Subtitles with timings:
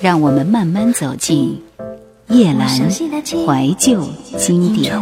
[0.00, 1.60] 让我们慢慢走进
[2.28, 4.94] 夜阑怀旧经典。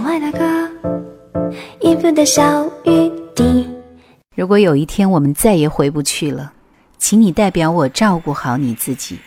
[4.34, 6.52] 如果有一天我们再也回不去了，
[6.98, 9.18] 请你代表我照顾好你自己。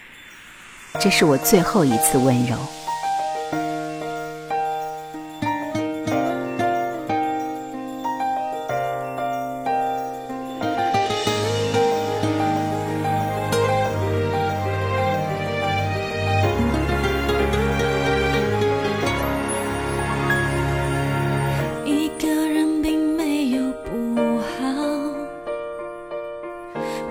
[1.00, 2.58] 这是我最后一次温柔。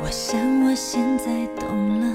[0.03, 2.07] 我想我现在懂了。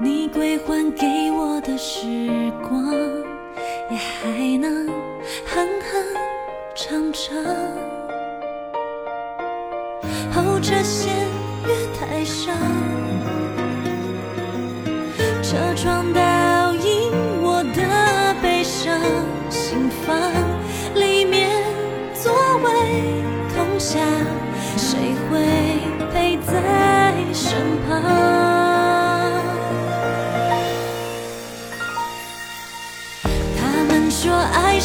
[0.00, 2.94] 你归还给我的时光，
[3.90, 4.86] 也还能
[5.46, 5.92] 哼哼
[6.74, 7.36] 唱唱。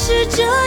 [0.05, 0.62] 是这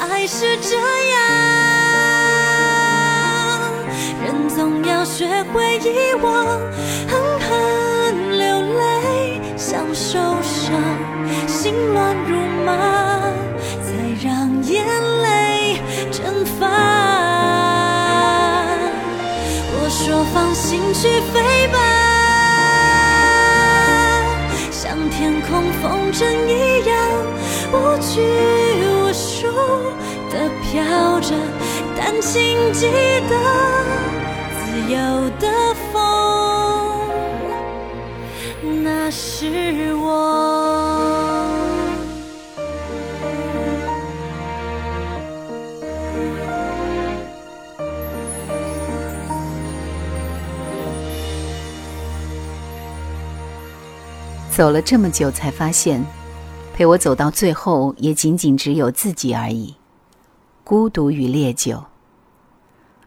[0.00, 1.18] 爱是这样，
[4.24, 6.46] 人总要学会遗忘。
[7.08, 7.50] 狠狠
[8.38, 10.72] 流泪，像受伤，
[11.46, 12.70] 心乱如麻，
[13.82, 13.88] 才
[14.22, 14.84] 让眼
[15.22, 16.60] 泪蒸发。
[19.74, 21.34] 我说放心去飞
[21.68, 21.76] 吧，
[24.70, 26.92] 像天空风筝一样，
[27.72, 28.12] 无拘
[28.86, 29.12] 无。
[30.30, 31.34] 的飘着，
[31.96, 32.86] 但请记
[33.28, 33.34] 得，
[34.58, 34.96] 自由
[35.38, 35.46] 的
[35.92, 35.96] 风，
[38.82, 40.02] 那是我。
[54.50, 56.04] 走了这么久，才发现，
[56.74, 59.76] 陪我走到最后，也仅仅只有自己而已。
[60.64, 61.84] 孤独与烈酒，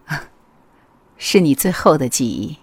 [1.18, 2.58] 是你最后的记忆。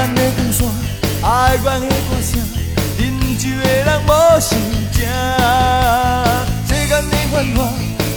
[0.00, 0.66] 冷淡的光线，
[1.22, 2.40] 爱阮的歌声，
[2.98, 4.58] 饮酒的人无心
[4.92, 5.04] 情。
[6.66, 7.68] 世间的繁华，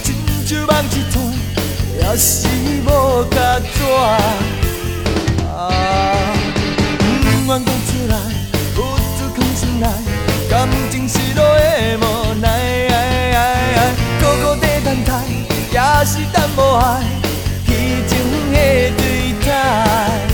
[0.02, 0.06] 亲
[0.46, 1.14] 像梦一团，
[2.00, 2.48] 也是
[2.86, 2.88] 无
[3.30, 3.76] 甲纸。
[5.46, 5.60] 啊，
[6.98, 8.12] 不愿讲出来，
[8.74, 8.76] 不
[9.16, 9.84] 自藏心内，
[10.48, 10.52] 感
[10.90, 12.02] 情失落的无
[12.40, 12.44] 奈。
[14.20, 15.08] 苦苦地等待，
[15.70, 17.02] 也是等无爱，
[17.66, 17.68] 虚
[18.08, 18.12] 情
[18.52, 18.56] 的
[18.96, 19.02] 对
[19.46, 20.33] 待。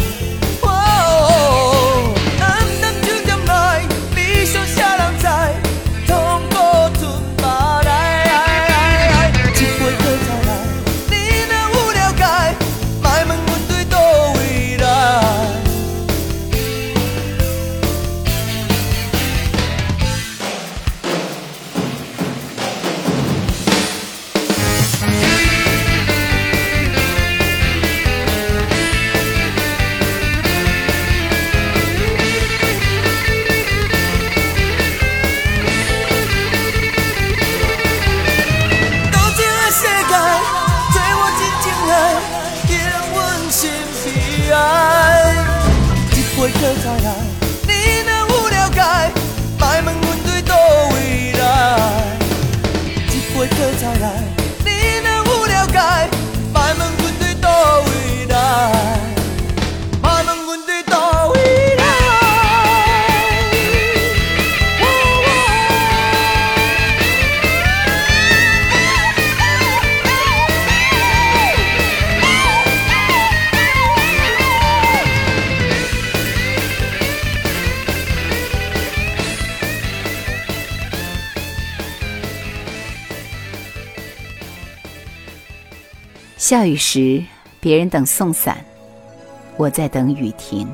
[86.51, 87.23] 下雨时，
[87.61, 88.57] 别人等送伞，
[89.55, 90.67] 我在等雨停。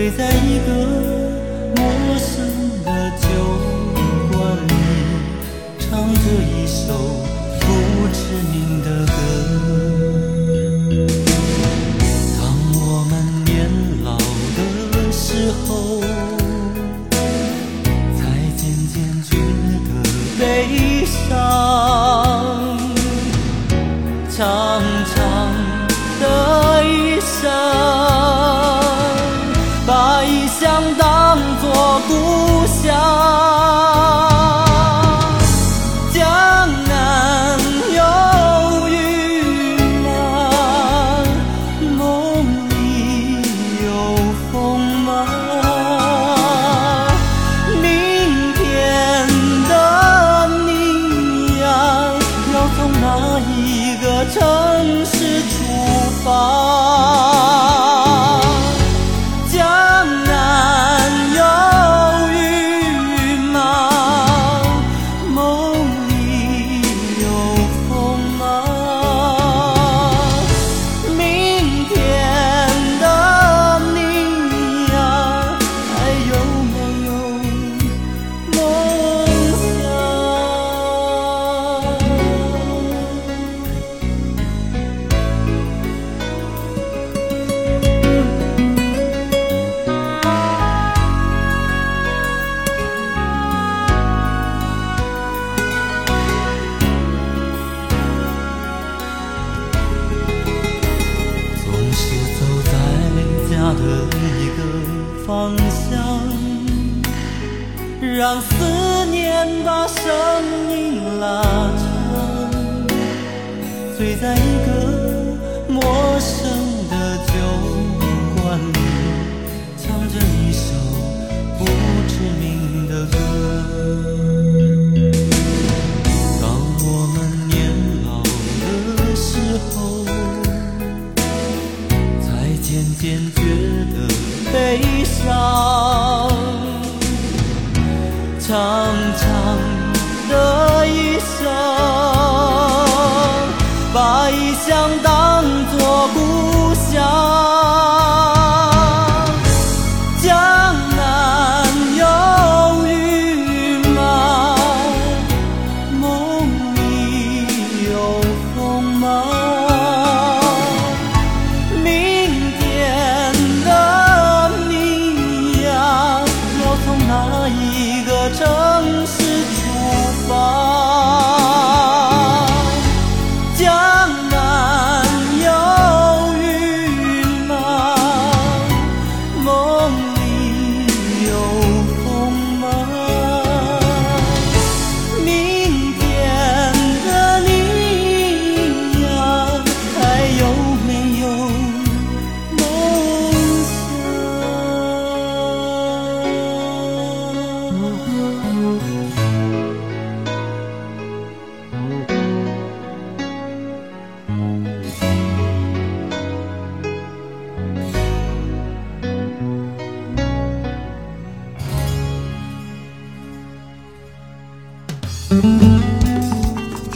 [0.00, 0.72] 醉在一个
[1.76, 1.84] 陌
[2.16, 2.32] 生
[2.82, 2.88] 的
[3.20, 3.26] 酒
[4.32, 4.72] 馆里
[5.78, 6.88] 唱着一首
[7.60, 7.62] 不
[8.08, 8.18] 知
[8.50, 9.12] 名的歌。
[12.38, 12.40] 当
[12.80, 12.80] 我
[13.10, 13.12] 们
[13.44, 13.68] 年
[14.02, 15.68] 老的时候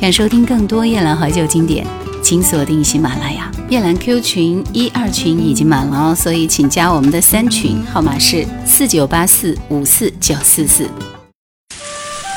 [0.04, 1.86] 想收听更多夜兰怀旧经典，
[2.22, 3.50] 请锁定喜马拉雅。
[3.70, 10.90] 夜兰 Q 群一二群已经满了哦，所以请加我们的三群，号码是四九八四五四九四四。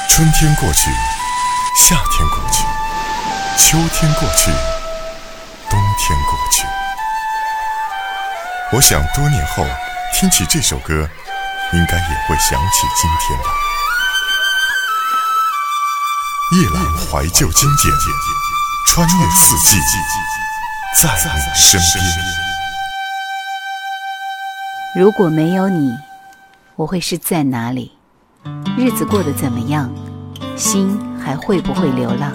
[0.10, 0.89] 春天过去，
[1.75, 2.63] 夏天过去，
[3.58, 4.50] 秋天过去，
[5.70, 6.63] 冬天过去。
[8.72, 9.66] 我想多年后
[10.13, 11.10] 听起这首歌，
[11.74, 13.66] 应该也会想起今天吧。
[16.54, 17.94] 夜阑怀旧经典，
[18.88, 19.77] 穿越四季，
[21.01, 22.06] 在你身边。
[24.96, 25.94] 如果没有你，
[26.77, 27.92] 我会是在哪里？
[28.77, 29.94] 日子过得怎么样？
[30.56, 32.32] 心还会不会流浪？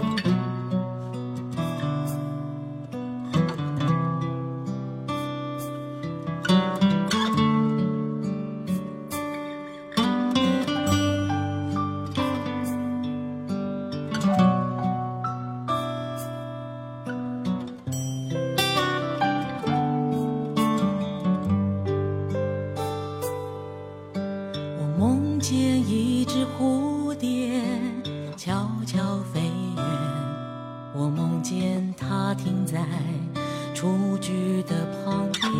[33.83, 35.51] 雏菊的旁边，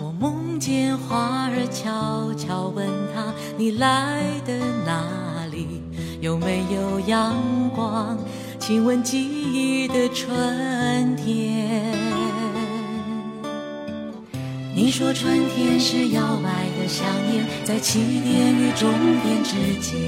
[0.00, 5.82] 我梦见花儿悄悄问它：你来的哪里？
[6.22, 7.36] 有没有阳
[7.74, 8.16] 光？
[8.58, 11.92] 亲吻记忆的春天。
[14.74, 18.90] 你说春天是摇摆的想念，在起点与终
[19.22, 20.00] 点之间。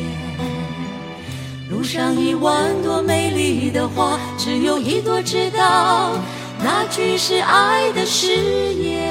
[1.71, 6.12] 路上一万朵美丽的花，只有一朵知道，
[6.62, 8.37] 那句是爱的誓
[8.75, 9.02] 言，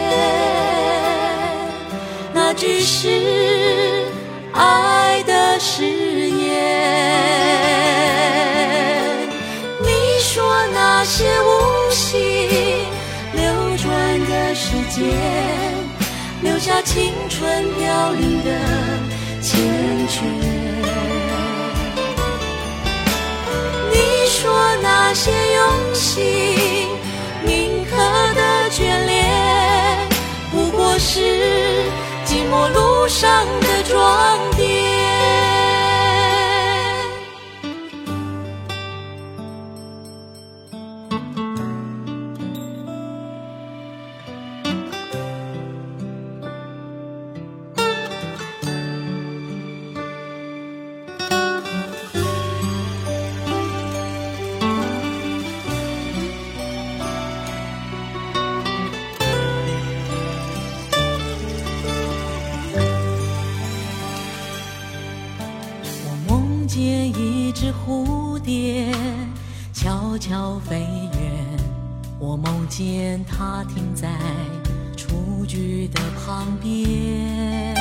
[2.34, 4.06] 那句是
[4.54, 6.48] 爱的誓言。
[9.82, 9.88] 你
[10.22, 12.50] 说那些无心
[13.34, 13.44] 流
[13.78, 13.86] 转
[14.30, 15.14] 的时间，
[16.42, 18.50] 留下青春凋零的
[19.42, 19.58] 缱
[20.08, 20.57] 绻。
[25.20, 26.88] 些用心
[27.44, 27.98] 铭刻
[28.36, 30.08] 的眷恋
[30.52, 31.20] 不过是
[32.24, 34.38] 寂寞路上的壮
[72.78, 74.08] 见它停在
[74.96, 77.74] 雏菊的旁边。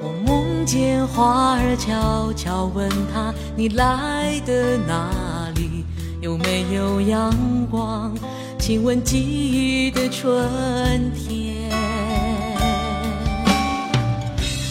[0.00, 5.84] 我梦见花儿悄悄问它：你来的哪里？
[6.22, 7.30] 有没有阳
[7.70, 8.16] 光？
[8.58, 11.70] 亲吻记忆的春天。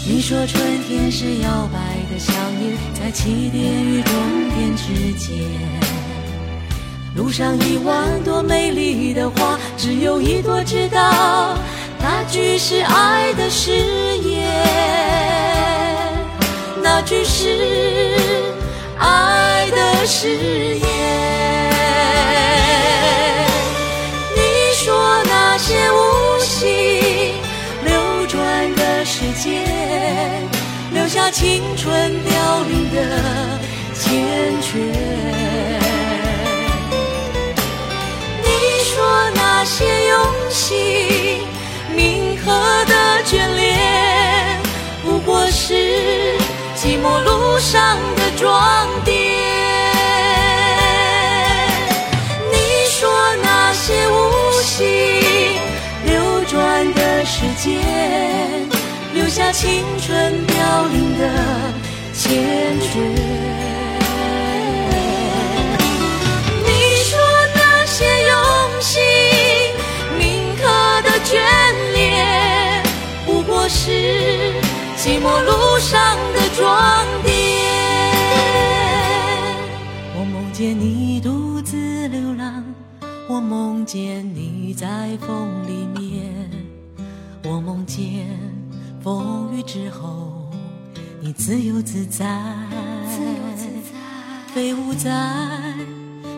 [0.07, 1.77] 你说春天是摇摆
[2.11, 4.13] 的响铃，在起点与终
[4.49, 6.02] 点之间。
[7.15, 11.55] 路上一万朵美丽的花，只有一朵知道，
[11.99, 13.71] 那句是爱的誓
[14.17, 14.49] 言，
[16.81, 18.17] 那句是
[18.97, 20.87] 爱的誓言。
[24.35, 24.41] 你
[24.73, 27.35] 说那些无心
[27.85, 29.61] 流转的时间，
[30.91, 31.93] 留下青春
[32.23, 32.97] 凋零的
[33.93, 34.09] 缱
[34.63, 35.82] 绻。
[59.53, 61.29] 青春凋零的
[62.11, 62.27] 缱
[62.81, 62.97] 绻。
[66.65, 66.67] 你
[67.03, 67.19] 说
[67.53, 68.99] 那些用心
[70.17, 70.63] 铭刻
[71.03, 71.37] 的眷
[71.93, 72.83] 恋，
[73.27, 73.91] 不过是
[74.97, 77.31] 寂寞路上的装点。
[80.17, 82.65] 我梦见你独自流浪，
[83.29, 86.49] 我梦见你在风里面，
[87.43, 88.25] 我梦见
[89.03, 90.31] 风雨之后，
[91.19, 92.25] 你自由自在，
[93.05, 95.11] 自由自在飞舞在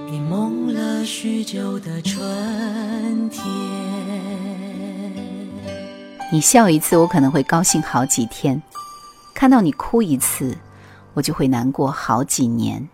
[0.10, 3.44] 你梦了许久的春天。
[6.32, 8.60] 你笑一次，我可能会高兴好几天；
[9.36, 10.58] 看到你哭一次，
[11.14, 12.90] 我就会难过好几年。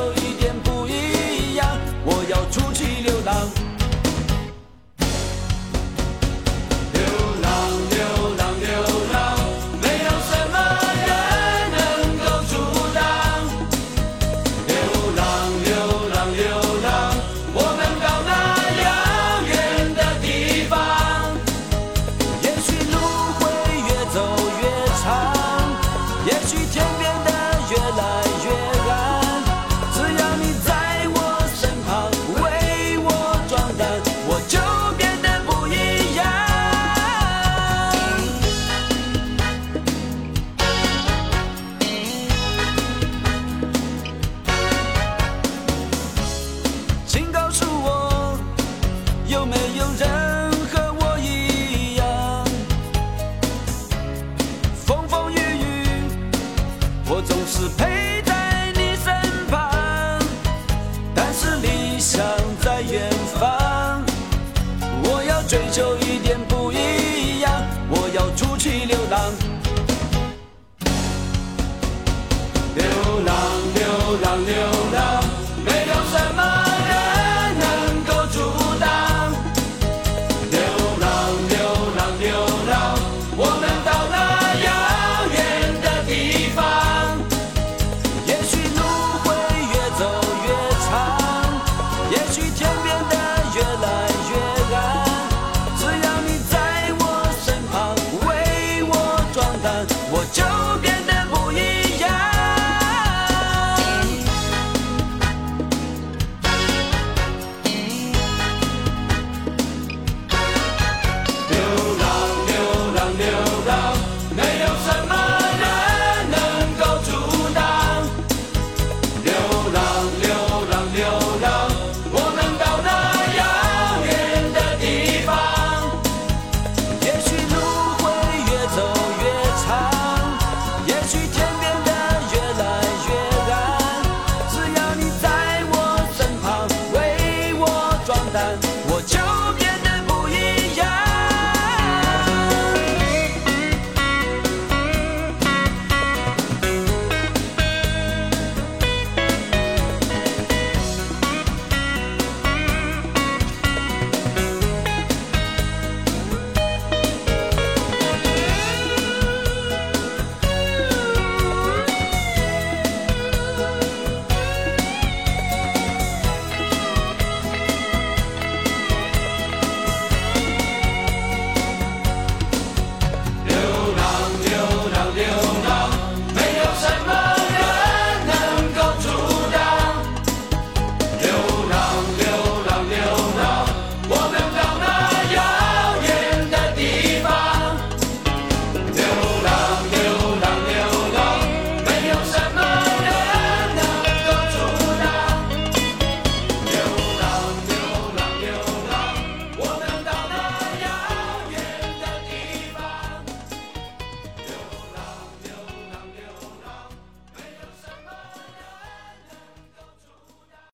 [0.00, 0.39] 有一。